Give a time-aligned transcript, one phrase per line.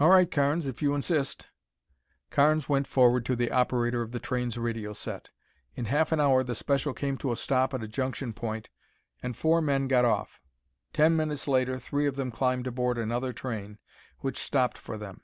[0.00, 1.48] "All right, Carnes, if you insist."
[2.30, 5.28] Carnes went forward to the operator of the train's radio set.
[5.76, 8.70] In half an hour the special came to a stop at a junction point
[9.22, 10.40] and four men got off.
[10.94, 13.76] Ten minutes later three of them climbed aboard another train
[14.20, 15.20] which stopped for them.